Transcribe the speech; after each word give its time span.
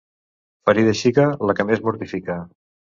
Ferida 0.69 0.95
xica, 1.03 1.27
la 1.51 1.59
que 1.61 1.71
més 1.71 1.87
mortifica. 1.91 2.43